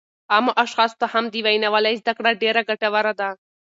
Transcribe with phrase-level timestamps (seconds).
[0.33, 3.29] عامو اشخاصو ته هم د وینا والۍ زده کړه ډېره ګټوره ده